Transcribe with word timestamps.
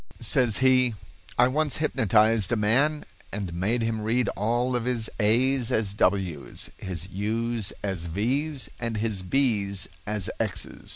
Says 0.19 0.57
he: 0.65 0.95
"I 1.37 1.47
once 1.47 1.77
hypnotized 1.77 2.51
a 2.51 2.55
man 2.55 3.05
and 3.31 3.53
made 3.53 3.83
him 3.83 4.01
read 4.01 4.29
all 4.29 4.75
of 4.75 4.85
his 4.85 5.11
a's 5.19 5.71
as 5.71 5.93
w's, 5.93 6.71
his 6.77 7.07
u's 7.11 7.71
as 7.83 8.07
v's, 8.07 8.67
and 8.79 8.97
his 8.97 9.21
b's 9.21 9.87
as 10.07 10.27
x's. 10.39 10.89